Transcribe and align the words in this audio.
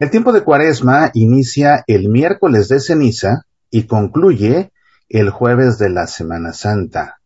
El 0.00 0.08
tiempo 0.08 0.32
de 0.32 0.42
cuaresma 0.42 1.10
inicia 1.12 1.84
el 1.86 2.08
miércoles 2.08 2.68
de 2.68 2.80
ceniza 2.80 3.44
y 3.70 3.82
concluye 3.86 4.72
el 5.10 5.28
jueves 5.28 5.76
de 5.76 5.90
la 5.90 6.06
Semana 6.06 6.54
Santa. 6.54 7.20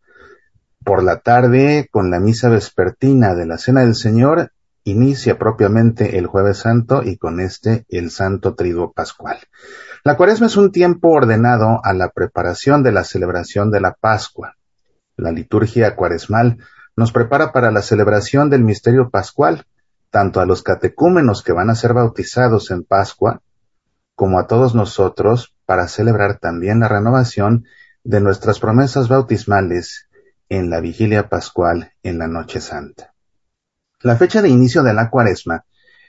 Por 0.84 1.04
la 1.04 1.20
tarde, 1.20 1.88
con 1.92 2.10
la 2.10 2.18
misa 2.18 2.48
vespertina 2.48 3.36
de 3.36 3.46
la 3.46 3.58
Cena 3.58 3.82
del 3.82 3.94
Señor, 3.94 4.50
inicia 4.82 5.38
propiamente 5.38 6.18
el 6.18 6.26
jueves 6.26 6.58
santo 6.58 7.04
y 7.04 7.16
con 7.16 7.38
este 7.38 7.86
el 7.90 8.10
santo 8.10 8.56
triduo 8.56 8.92
pascual. 8.92 9.38
La 10.02 10.16
cuaresma 10.16 10.48
es 10.48 10.56
un 10.56 10.72
tiempo 10.72 11.10
ordenado 11.10 11.80
a 11.84 11.92
la 11.92 12.08
preparación 12.08 12.82
de 12.82 12.90
la 12.90 13.04
celebración 13.04 13.70
de 13.70 13.82
la 13.82 13.92
Pascua. 13.92 14.56
La 15.16 15.30
liturgia 15.30 15.94
cuaresmal 15.94 16.58
nos 16.96 17.12
prepara 17.12 17.52
para 17.52 17.70
la 17.70 17.82
celebración 17.82 18.50
del 18.50 18.64
misterio 18.64 19.10
pascual, 19.10 19.64
tanto 20.14 20.38
a 20.38 20.46
los 20.46 20.62
catecúmenos 20.62 21.42
que 21.42 21.50
van 21.52 21.70
a 21.70 21.74
ser 21.74 21.92
bautizados 21.92 22.70
en 22.70 22.84
Pascua, 22.84 23.42
como 24.14 24.38
a 24.38 24.46
todos 24.46 24.72
nosotros 24.72 25.56
para 25.66 25.88
celebrar 25.88 26.38
también 26.38 26.78
la 26.78 26.86
renovación 26.86 27.64
de 28.04 28.20
nuestras 28.20 28.60
promesas 28.60 29.08
bautismales 29.08 30.08
en 30.48 30.70
la 30.70 30.78
vigilia 30.78 31.28
pascual 31.28 31.94
en 32.04 32.18
la 32.20 32.28
noche 32.28 32.60
santa. 32.60 33.12
La 34.02 34.14
fecha 34.14 34.40
de 34.40 34.50
inicio 34.50 34.84
de 34.84 34.94
la 34.94 35.10
cuaresma 35.10 35.64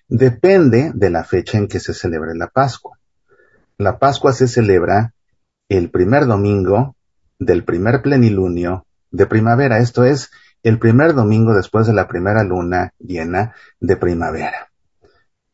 depende 0.08 0.91
de 0.94 1.09
la 1.09 1.23
fecha 1.23 1.58
en 1.58 1.67
que 1.67 1.80
se 1.80 1.95
celebre 1.95 2.35
la 2.35 2.45
Pascua. 2.45 2.99
La 3.80 3.97
Pascua 3.97 4.33
se 4.33 4.47
celebra 4.47 5.16
el 5.67 5.89
primer 5.89 6.27
domingo 6.27 6.95
del 7.39 7.63
primer 7.63 8.03
plenilunio 8.03 8.85
de 9.09 9.25
primavera, 9.25 9.80
esto 9.80 10.03
es, 10.03 10.30
el 10.65 10.79
primer 10.79 11.13
domingo 11.13 11.53
después 11.53 11.85
de 11.85 11.93
la 11.93 12.07
primera 12.07 12.43
luna 12.43 12.91
llena 12.97 13.53
de 13.79 13.97
primavera. 13.97 14.71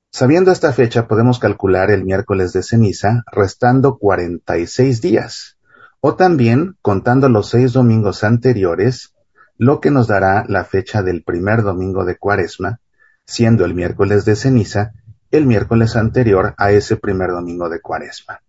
Sabiendo 0.10 0.54
esta 0.54 0.72
fecha 0.72 1.10
podemos 1.10 1.38
calcular 1.38 1.92
el 1.92 2.06
miércoles 2.06 2.54
de 2.54 2.64
ceniza 2.64 3.26
restando 3.30 3.98
46 3.98 5.02
días, 5.02 5.58
o 6.00 6.16
también 6.16 6.78
contando 6.82 7.28
los 7.28 7.50
seis 7.50 7.74
domingos 7.74 8.24
anteriores, 8.24 9.14
lo 9.58 9.82
que 9.82 9.92
nos 9.92 10.08
dará 10.08 10.46
la 10.48 10.64
fecha 10.64 11.04
del 11.04 11.24
primer 11.24 11.62
domingo 11.62 12.06
de 12.06 12.18
cuaresma, 12.18 12.80
siendo 13.26 13.66
el 13.66 13.76
miércoles 13.76 14.24
de 14.24 14.38
ceniza 14.38 14.94
el 15.30 15.46
miércoles 15.46 15.98
anterior 15.98 16.56
a 16.58 16.72
ese 16.72 16.96
primer 16.96 17.32
domingo 17.32 17.68
de 17.68 17.82
cuaresma. 17.82 18.42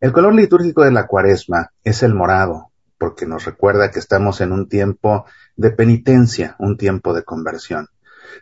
El 0.00 0.10
color 0.12 0.34
litúrgico 0.34 0.82
de 0.82 0.90
la 0.90 1.06
cuaresma 1.06 1.70
es 1.84 2.02
el 2.02 2.14
morado, 2.14 2.69
porque 3.00 3.24
nos 3.24 3.46
recuerda 3.46 3.90
que 3.90 3.98
estamos 3.98 4.42
en 4.42 4.52
un 4.52 4.68
tiempo 4.68 5.24
de 5.56 5.70
penitencia, 5.70 6.54
un 6.58 6.76
tiempo 6.76 7.14
de 7.14 7.24
conversión. 7.24 7.88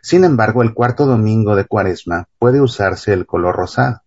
Sin 0.01 0.25
embargo, 0.25 0.61
el 0.63 0.73
cuarto 0.73 1.05
domingo 1.05 1.55
de 1.55 1.63
Cuaresma 1.65 2.27
puede 2.37 2.59
usarse 2.59 3.13
el 3.13 3.25
color 3.25 3.55
rosado. 3.55 4.01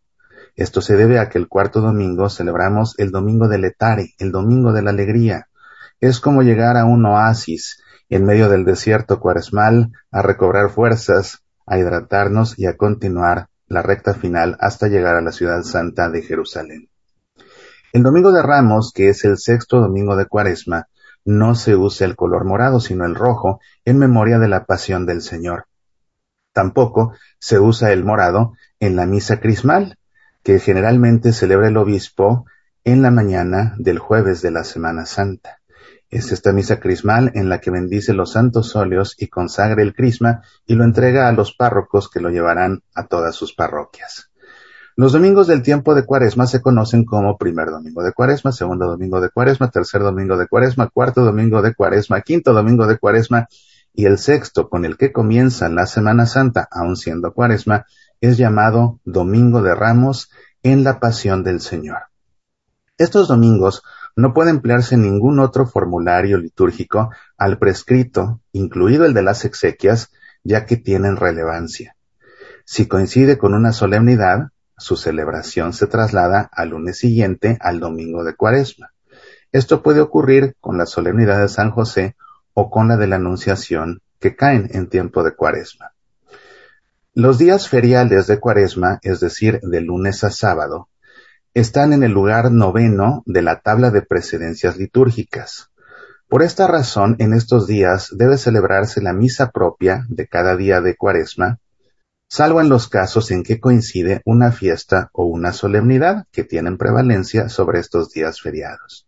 Esto 0.55 0.83
se 0.83 0.95
debe 0.95 1.19
a 1.19 1.31
que 1.31 1.39
el 1.39 1.49
cuarto 1.49 1.81
domingo 1.81 2.29
celebramos 2.29 2.95
el 2.99 3.11
domingo 3.11 3.49
del 3.49 3.65
etare, 3.65 4.13
el 4.19 4.31
domingo 4.31 4.75
de 4.75 4.83
la 4.83 4.91
alegría. 4.91 5.49
Es 6.01 6.21
como 6.21 6.43
llegar 6.43 6.77
a 6.77 6.85
un 6.85 7.07
oasis 7.07 7.83
en 8.11 8.27
medio 8.27 8.51
del 8.51 8.67
desierto 8.67 9.21
cuaresmal 9.21 9.93
a 10.11 10.21
recobrar 10.21 10.69
fuerzas, 10.69 11.39
a 11.65 11.79
hidratarnos 11.79 12.59
y 12.59 12.67
a 12.67 12.77
continuar 12.77 13.47
la 13.69 13.81
recta 13.81 14.13
final 14.13 14.59
hasta 14.61 14.89
llegar 14.89 15.17
a 15.17 15.23
la 15.23 15.33
ciudad 15.33 15.63
santa 15.63 16.11
de 16.11 16.21
Jerusalén. 16.21 16.92
El 17.93 18.03
Domingo 18.03 18.33
de 18.33 18.41
Ramos, 18.41 18.91
que 18.95 19.11
es 19.11 19.23
el 19.27 19.37
sexto 19.37 19.79
domingo 19.79 20.17
de 20.17 20.25
Cuaresma, 20.25 20.89
no 21.27 21.55
se 21.55 21.77
usa 21.77 22.07
el 22.07 22.17
color 22.17 22.47
morado, 22.47 22.81
sino 22.81 23.05
el 23.05 23.15
rojo, 23.15 23.61
en 23.85 23.99
memoria 23.99 24.39
de 24.39 24.49
la 24.49 24.65
pasión 24.65 25.05
del 25.05 25.21
Señor. 25.21 25.67
Tampoco 26.55 27.13
se 27.39 27.61
usa 27.61 27.93
el 27.93 28.03
morado 28.03 28.55
en 28.81 28.97
la 28.97 29.05
misa 29.05 29.41
crismal, 29.41 29.99
que 30.43 30.59
generalmente 30.59 31.35
celebra 31.35 31.69
el 31.69 31.77
obispo 31.77 32.47
en 32.83 33.03
la 33.03 33.11
mañana 33.11 33.75
del 33.77 33.99
jueves 33.99 34.41
de 34.41 34.53
la 34.53 34.65
Semana 34.65 35.05
Santa. 35.05 35.61
Es 36.09 36.33
esta 36.33 36.53
misa 36.53 36.81
crismal 36.81 37.31
en 37.35 37.51
la 37.51 37.61
que 37.61 37.71
bendice 37.71 38.15
los 38.15 38.33
santos 38.33 38.75
óleos 38.75 39.15
y 39.19 39.29
consagra 39.29 39.83
el 39.83 39.95
crisma 39.95 40.41
y 40.65 40.77
lo 40.77 40.85
entrega 40.85 41.29
a 41.29 41.33
los 41.33 41.55
párrocos 41.55 42.09
que 42.09 42.21
lo 42.21 42.31
llevarán 42.31 42.83
a 42.95 43.07
todas 43.07 43.35
sus 43.35 43.55
parroquias. 43.55 44.32
Los 44.95 45.13
domingos 45.13 45.47
del 45.47 45.63
tiempo 45.63 45.95
de 45.95 46.05
cuaresma 46.05 46.47
se 46.47 46.61
conocen 46.61 47.07
como 47.07 47.39
primer 47.39 47.71
domingo 47.71 48.03
de 48.03 48.13
cuaresma, 48.13 48.53
segundo 48.53 48.87
domingo 48.87 49.23
de 49.23 49.31
cuaresma, 49.31 49.71
tercer 49.71 50.03
domingo 50.03 50.37
de 50.37 50.47
cuaresma, 50.47 50.91
cuarto 50.91 51.25
domingo 51.25 51.63
de 51.63 51.75
cuaresma, 51.75 52.21
quinto 52.21 52.53
domingo 52.53 52.87
de 52.87 52.99
cuaresma 52.99 53.49
y 53.95 54.05
el 54.05 54.19
sexto 54.19 54.69
con 54.69 54.85
el 54.85 54.99
que 54.99 55.11
comienza 55.11 55.71
la 55.71 55.87
Semana 55.87 56.27
Santa, 56.27 56.69
aun 56.71 56.97
siendo 56.97 57.33
cuaresma, 57.33 57.87
es 58.21 58.37
llamado 58.37 59.01
Domingo 59.05 59.63
de 59.63 59.75
Ramos 59.75 60.31
en 60.63 60.85
la 60.85 61.01
Pasión 61.01 61.43
del 61.43 61.61
Señor. 61.61 62.05
Estos 62.99 63.29
domingos 63.29 63.83
no 64.15 64.35
puede 64.35 64.51
emplearse 64.51 64.99
ningún 64.99 65.41
otro 65.41 65.67
formulario 65.67 66.37
litúrgico 66.37 67.11
al 67.39 67.59
prescrito, 67.59 68.41
incluido 68.53 69.07
el 69.07 69.15
de 69.15 69.23
las 69.23 69.47
exequias, 69.47 70.11
ya 70.45 70.67
que 70.67 70.77
tienen 70.77 71.17
relevancia. 71.17 71.97
Si 72.65 72.87
coincide 72.87 73.39
con 73.39 73.55
una 73.55 73.73
solemnidad, 73.73 74.52
su 74.77 74.97
celebración 74.97 75.73
se 75.73 75.87
traslada 75.87 76.51
al 76.53 76.71
lunes 76.71 76.99
siguiente 76.99 77.59
al 77.61 77.81
domingo 77.81 78.25
de 78.25 78.35
Cuaresma. 78.35 78.93
Esto 79.53 79.83
puede 79.83 80.01
ocurrir 80.01 80.57
con 80.61 80.79
la 80.79 80.87
solemnidad 80.87 81.41
de 81.41 81.49
San 81.49 81.71
José 81.71 82.17
o 82.55 82.71
con 82.71 82.89
la 82.89 82.97
de 82.97 83.07
la 83.07 83.17
Anunciación 83.17 84.01
que 84.19 84.35
caen 84.35 84.71
en 84.73 84.89
tiempo 84.89 85.23
de 85.23 85.35
Cuaresma. 85.35 85.93
Los 87.15 87.37
días 87.37 87.69
feriales 87.69 88.27
de 88.27 88.41
Cuaresma, 88.41 88.99
es 89.03 89.21
decir, 89.21 89.61
de 89.61 89.81
lunes 89.83 90.25
a 90.25 90.31
sábado, 90.31 90.89
están 91.53 91.93
en 91.93 92.03
el 92.03 92.13
lugar 92.13 92.51
noveno 92.51 93.23
de 93.27 93.43
la 93.43 93.61
tabla 93.61 93.91
de 93.91 94.01
precedencias 94.01 94.79
litúrgicas. 94.79 95.71
Por 96.29 96.43
esta 96.43 96.67
razón, 96.67 97.17
en 97.19 97.35
estos 97.35 97.67
días 97.67 98.09
debe 98.17 98.39
celebrarse 98.39 99.03
la 99.03 99.13
misa 99.13 99.51
propia 99.51 100.07
de 100.09 100.27
cada 100.27 100.57
día 100.57 100.81
de 100.81 100.97
Cuaresma, 100.97 101.59
salvo 102.33 102.63
en 102.63 102.71
los 102.71 102.89
casos 102.89 103.31
en 103.31 103.43
que 103.43 103.61
coincide 103.61 104.23
una 104.25 104.53
fiesta 104.53 105.11
o 105.13 105.27
una 105.27 105.53
solemnidad 105.53 106.25
que 106.33 106.45
tienen 106.45 106.79
prevalencia 106.79 107.51
sobre 107.51 107.79
estos 107.79 108.11
días 108.11 108.41
feriados. 108.41 109.07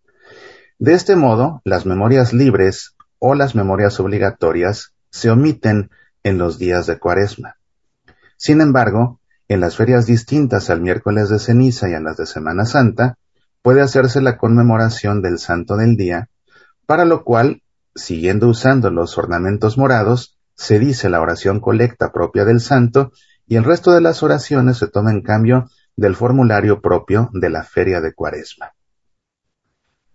De 0.79 0.93
este 0.93 1.17
modo, 1.17 1.63
las 1.65 1.87
memorias 1.87 2.35
libres 2.35 2.95
o 3.19 3.35
las 3.35 3.55
memorias 3.55 3.99
obligatorias 3.99 4.93
se 5.09 5.31
omiten 5.31 5.89
en 6.23 6.37
los 6.37 6.59
días 6.59 6.87
de 6.87 6.99
cuaresma. 6.99 7.57
Sin 8.37 8.61
embargo, 8.61 9.21
en 9.49 9.61
las 9.61 9.75
ferias 9.75 10.05
distintas 10.05 10.69
al 10.69 10.83
miércoles 10.83 11.31
de 11.31 11.39
ceniza 11.39 11.89
y 11.89 11.95
a 11.95 12.01
las 12.01 12.19
de 12.19 12.27
Semana 12.27 12.67
Santa, 12.67 13.17
puede 13.63 13.81
hacerse 13.81 14.21
la 14.21 14.37
conmemoración 14.37 15.23
del 15.23 15.39
santo 15.39 15.79
del 15.79 15.97
día, 15.97 16.29
para 16.85 17.07
lo 17.07 17.25
cual, 17.25 17.63
siguiendo 17.95 18.49
usando 18.49 18.91
los 18.91 19.17
ornamentos 19.17 19.79
morados, 19.79 20.34
se 20.55 20.79
dice 20.79 21.09
la 21.09 21.21
oración 21.21 21.61
colecta 21.61 22.13
propia 22.13 22.45
del 22.45 22.61
santo 22.61 23.13
y 23.47 23.57
el 23.57 23.65
resto 23.65 23.93
de 23.93 24.01
las 24.01 24.23
oraciones 24.23 24.79
se 24.79 24.89
toma 24.89 25.11
en 25.11 25.23
cambio 25.23 25.69
del 25.97 26.17
formulario 26.17 26.81
propio 26.81 27.31
de 27.33 27.51
la 27.51 27.63
feria 27.63 28.01
de 28.01 28.15
cuaresma. 28.15 28.73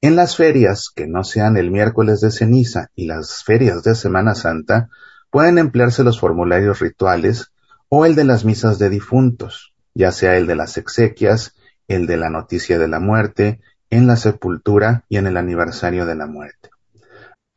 En 0.02 0.16
las 0.16 0.38
ferias, 0.38 0.90
que 0.94 1.08
no 1.08 1.24
sean 1.24 1.58
el 1.58 1.72
miércoles 1.72 2.22
de 2.22 2.32
ceniza 2.32 2.90
y 2.96 3.06
las 3.06 3.44
ferias 3.44 3.84
de 3.84 3.96
Semana 3.96 4.34
Santa, 4.34 4.90
pueden 5.30 5.58
emplearse 5.58 6.04
los 6.04 6.20
formularios 6.20 6.80
rituales 6.80 7.52
o 7.90 8.06
el 8.06 8.16
de 8.16 8.24
las 8.24 8.46
misas 8.46 8.80
de 8.80 8.90
difuntos, 8.90 9.74
ya 9.94 10.12
sea 10.12 10.38
el 10.38 10.48
de 10.48 10.56
las 10.56 10.78
exequias, 10.78 11.54
el 11.88 12.08
de 12.08 12.18
la 12.18 12.30
noticia 12.30 12.80
de 12.80 12.88
la 12.88 13.00
muerte, 13.00 13.60
en 13.90 14.08
la 14.08 14.16
sepultura 14.16 15.06
y 15.10 15.18
en 15.18 15.28
el 15.28 15.38
aniversario 15.38 16.06
de 16.06 16.16
la 16.16 16.28
muerte. 16.28 16.70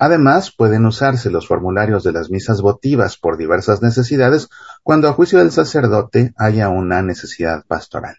Además, 0.04 0.50
pueden 0.50 0.84
usarse 0.84 1.30
los 1.30 1.46
formularios 1.46 2.02
de 2.02 2.10
las 2.10 2.28
misas 2.28 2.60
votivas 2.60 3.16
por 3.16 3.36
diversas 3.36 3.82
necesidades 3.82 4.48
cuando 4.82 5.08
a 5.08 5.12
juicio 5.12 5.38
del 5.38 5.52
sacerdote 5.52 6.34
haya 6.36 6.70
una 6.70 7.02
necesidad 7.02 7.64
pastoral. 7.68 8.16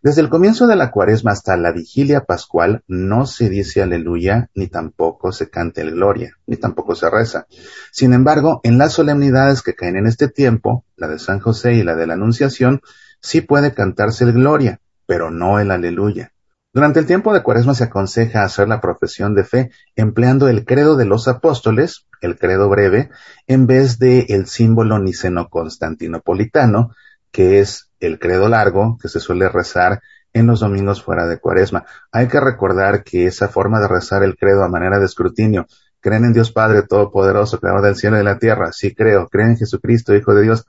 Desde 0.00 0.20
el 0.20 0.28
comienzo 0.28 0.68
de 0.68 0.76
la 0.76 0.92
cuaresma 0.92 1.32
hasta 1.32 1.56
la 1.56 1.72
vigilia 1.72 2.24
pascual 2.24 2.84
no 2.86 3.26
se 3.26 3.48
dice 3.48 3.82
aleluya, 3.82 4.48
ni 4.54 4.68
tampoco 4.68 5.32
se 5.32 5.50
canta 5.50 5.80
el 5.80 5.90
gloria, 5.90 6.38
ni 6.46 6.56
tampoco 6.56 6.94
se 6.94 7.10
reza. 7.10 7.48
Sin 7.90 8.12
embargo, 8.12 8.60
en 8.62 8.78
las 8.78 8.92
solemnidades 8.92 9.62
que 9.62 9.74
caen 9.74 9.96
en 9.96 10.06
este 10.06 10.28
tiempo, 10.28 10.84
la 10.94 11.08
de 11.08 11.18
San 11.18 11.40
José 11.40 11.74
y 11.74 11.82
la 11.82 11.96
de 11.96 12.06
la 12.06 12.14
Anunciación, 12.14 12.80
sí 13.20 13.40
puede 13.40 13.74
cantarse 13.74 14.22
el 14.22 14.34
gloria, 14.34 14.80
pero 15.06 15.32
no 15.32 15.58
el 15.58 15.72
aleluya. 15.72 16.32
Durante 16.74 17.00
el 17.00 17.06
tiempo 17.06 17.34
de 17.34 17.42
cuaresma 17.42 17.74
se 17.74 17.84
aconseja 17.84 18.44
hacer 18.44 18.66
la 18.66 18.80
profesión 18.80 19.34
de 19.34 19.44
fe 19.44 19.70
empleando 19.94 20.48
el 20.48 20.64
credo 20.64 20.96
de 20.96 21.04
los 21.04 21.28
apóstoles, 21.28 22.06
el 22.22 22.38
credo 22.38 22.70
breve, 22.70 23.10
en 23.46 23.66
vez 23.66 23.98
de 23.98 24.20
el 24.30 24.46
símbolo 24.46 24.98
niceno-constantinopolitano, 24.98 26.94
que 27.30 27.60
es 27.60 27.90
el 28.00 28.18
credo 28.18 28.48
largo 28.48 28.96
que 29.02 29.10
se 29.10 29.20
suele 29.20 29.50
rezar 29.50 30.00
en 30.32 30.46
los 30.46 30.60
domingos 30.60 31.02
fuera 31.02 31.26
de 31.26 31.38
cuaresma. 31.38 31.84
Hay 32.10 32.28
que 32.28 32.40
recordar 32.40 33.04
que 33.04 33.26
esa 33.26 33.48
forma 33.48 33.78
de 33.78 33.88
rezar 33.88 34.22
el 34.22 34.36
credo 34.38 34.64
a 34.64 34.68
manera 34.68 34.98
de 34.98 35.04
escrutinio, 35.04 35.66
creen 36.00 36.24
en 36.24 36.32
Dios 36.32 36.52
Padre 36.52 36.84
Todopoderoso, 36.84 37.60
Creador 37.60 37.82
del 37.82 37.96
cielo 37.96 38.16
y 38.16 38.20
de 38.20 38.24
la 38.24 38.38
tierra, 38.38 38.72
sí 38.72 38.94
creo, 38.94 39.28
creen 39.28 39.50
en 39.50 39.58
Jesucristo, 39.58 40.14
Hijo 40.14 40.34
de 40.34 40.42
Dios, 40.42 40.66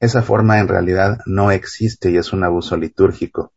Esa 0.00 0.22
forma 0.22 0.58
en 0.58 0.66
realidad 0.66 1.20
no 1.26 1.52
existe 1.52 2.10
y 2.10 2.16
es 2.16 2.32
un 2.32 2.42
abuso 2.42 2.76
litúrgico. 2.76 3.52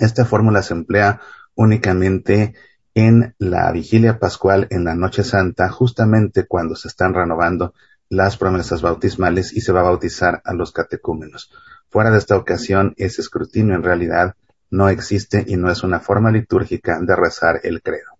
Esta 0.00 0.24
fórmula 0.24 0.62
se 0.62 0.74
emplea 0.74 1.20
únicamente 1.54 2.54
en 2.94 3.34
la 3.38 3.70
vigilia 3.72 4.18
pascual 4.18 4.66
en 4.70 4.84
la 4.84 4.94
noche 4.94 5.22
santa, 5.24 5.68
justamente 5.68 6.46
cuando 6.46 6.74
se 6.74 6.88
están 6.88 7.14
renovando 7.14 7.74
las 8.08 8.36
promesas 8.36 8.82
bautismales 8.82 9.52
y 9.52 9.60
se 9.60 9.72
va 9.72 9.80
a 9.80 9.84
bautizar 9.84 10.40
a 10.44 10.54
los 10.54 10.72
catecúmenos. 10.72 11.52
Fuera 11.90 12.10
de 12.10 12.18
esta 12.18 12.36
ocasión, 12.36 12.94
ese 12.96 13.20
escrutinio 13.20 13.74
en 13.74 13.82
realidad 13.82 14.34
no 14.70 14.88
existe 14.88 15.44
y 15.46 15.56
no 15.56 15.70
es 15.70 15.82
una 15.82 16.00
forma 16.00 16.30
litúrgica 16.30 16.98
de 17.00 17.16
rezar 17.16 17.60
el 17.62 17.82
credo. 17.82 18.18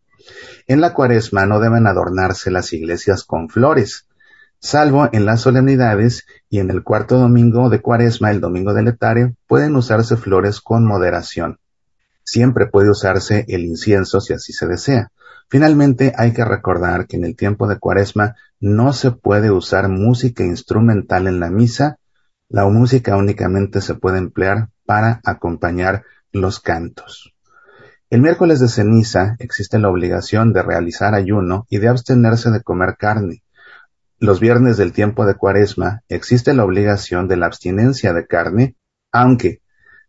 En 0.67 0.81
la 0.81 0.93
cuaresma 0.93 1.47
no 1.47 1.61
deben 1.61 1.87
adornarse 1.87 2.51
las 2.51 2.73
iglesias 2.73 3.25
con 3.25 3.49
flores, 3.49 4.07
salvo 4.61 5.09
en 5.13 5.25
las 5.25 5.41
solemnidades 5.41 6.27
y 6.51 6.59
en 6.59 6.71
el 6.71 6.83
cuarto 6.83 7.19
domingo 7.19 7.71
de 7.71 7.81
cuaresma, 7.81 8.31
el 8.31 8.41
domingo 8.41 8.75
del 8.75 8.89
etario, 8.89 9.35
pueden 9.47 9.77
usarse 9.77 10.17
flores 10.17 10.61
con 10.61 10.85
moderación. 10.85 11.59
Siempre 12.31 12.67
puede 12.67 12.91
usarse 12.91 13.47
el 13.49 13.65
incienso 13.65 14.21
si 14.21 14.35
así 14.35 14.53
se 14.53 14.67
desea. 14.67 15.11
Finalmente, 15.49 16.13
hay 16.15 16.35
que 16.35 16.45
recordar 16.45 17.07
que 17.07 17.17
en 17.17 17.25
el 17.25 17.35
tiempo 17.35 17.67
de 17.67 17.79
cuaresma 17.79 18.37
no 18.61 18.93
se 18.93 19.13
puede 19.13 19.51
usar 19.51 19.89
música 19.89 20.45
instrumental 20.45 21.27
en 21.27 21.41
la 21.41 21.49
misa. 21.49 21.97
La 22.51 22.67
música 22.67 23.17
únicamente 23.17 23.81
se 23.81 23.95
puede 23.95 24.19
emplear 24.19 24.69
para 24.85 25.23
acompañar 25.25 26.03
los 26.31 26.61
cantos. 26.61 27.33
El 28.11 28.21
miércoles 28.21 28.61
de 28.61 28.69
ceniza 28.69 29.37
existe 29.39 29.79
la 29.79 29.89
obligación 29.89 30.53
de 30.53 30.63
realizar 30.63 31.15
ayuno 31.15 31.67
y 31.71 31.79
de 31.79 31.89
abstenerse 31.89 32.51
de 32.51 32.63
comer 32.63 32.97
carne. 32.99 33.43
Los 34.19 34.39
viernes 34.39 34.77
del 34.77 34.93
tiempo 34.93 35.25
de 35.25 35.35
cuaresma 35.35 36.03
existe 36.11 36.53
la 36.53 36.67
obligación 36.67 37.27
de 37.27 37.39
la 37.39 37.47
abstinencia 37.47 38.13
de 38.13 38.27
carne, 38.27 38.77
aunque 39.13 39.63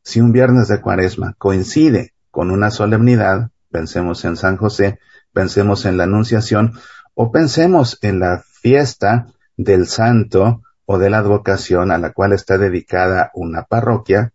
si 0.04 0.22
un 0.22 0.32
viernes 0.32 0.68
de 0.68 0.82
cuaresma 0.82 1.36
coincide 1.38 2.14
con 2.32 2.52
una 2.52 2.72
solemnidad, 2.72 3.52
pensemos 3.72 4.26
en 4.26 4.38
San 4.38 4.58
José, 4.58 5.00
pensemos 5.34 5.86
en 5.86 5.98
la 5.98 6.04
Anunciación 6.04 6.74
o 7.14 7.32
pensemos 7.32 7.98
en 8.02 8.20
la 8.20 8.44
fiesta 8.62 9.28
del 9.58 9.88
santo 9.88 10.62
o 10.86 10.98
de 10.98 11.10
la 11.10 11.20
advocación 11.20 11.92
a 11.92 11.98
la 11.98 12.14
cual 12.14 12.34
está 12.34 12.58
dedicada 12.58 13.32
una 13.34 13.64
parroquia, 13.64 14.34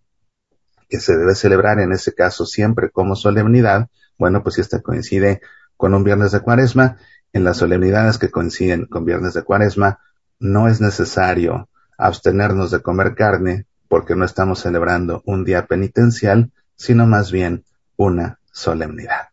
que 0.89 1.01
se 1.01 1.17
debe 1.17 1.35
celebrar 1.35 1.81
en 1.81 1.93
ese 1.93 2.15
caso 2.15 2.47
siempre 2.47 2.91
como 2.91 3.17
solemnidad, 3.17 3.89
bueno, 4.19 4.43
pues 4.43 4.57
si 4.57 4.61
esta 4.61 4.81
coincide 4.81 5.41
con 5.77 5.95
un 5.95 6.05
viernes 6.05 6.33
de 6.33 6.41
cuaresma, 6.41 6.99
en 7.33 7.43
las 7.43 7.57
solemnidades 7.57 8.19
que 8.19 8.31
coinciden 8.31 8.87
con 8.87 9.05
viernes 9.05 9.35
de 9.35 9.43
cuaresma, 9.43 9.99
no 10.39 10.69
es 10.69 10.81
necesario 10.81 11.69
abstenernos 11.99 12.71
de 12.71 12.81
comer 12.81 13.15
carne 13.15 13.67
porque 13.89 14.17
no 14.17 14.25
estamos 14.25 14.61
celebrando 14.61 15.23
un 15.27 15.45
día 15.45 15.67
penitencial, 15.67 16.51
sino 16.77 17.07
más 17.07 17.31
bien 17.31 17.65
una 17.97 18.39
solemnidad. 18.51 19.29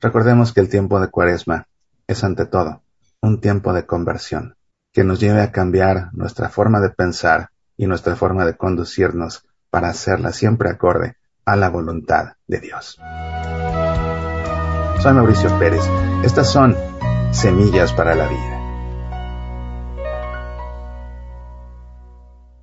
Recordemos 0.00 0.52
que 0.52 0.60
el 0.60 0.68
tiempo 0.68 1.00
de 1.00 1.08
Cuaresma 1.08 1.66
es 2.06 2.24
ante 2.24 2.46
todo 2.46 2.82
un 3.20 3.40
tiempo 3.40 3.72
de 3.72 3.86
conversión 3.86 4.56
que 4.92 5.02
nos 5.02 5.18
lleve 5.18 5.40
a 5.40 5.50
cambiar 5.50 6.10
nuestra 6.12 6.50
forma 6.50 6.80
de 6.80 6.90
pensar 6.90 7.50
y 7.76 7.86
nuestra 7.86 8.14
forma 8.16 8.44
de 8.44 8.56
conducirnos 8.56 9.44
para 9.70 9.88
hacerla 9.88 10.32
siempre 10.32 10.70
acorde 10.70 11.16
a 11.44 11.56
la 11.56 11.68
voluntad 11.68 12.34
de 12.46 12.60
Dios. 12.60 12.98
Soy 15.00 15.12
Mauricio 15.12 15.58
Pérez. 15.58 15.82
Estas 16.22 16.50
son 16.50 16.76
Semillas 17.32 17.92
para 17.92 18.14
la 18.14 18.28
Vida. 18.28 18.53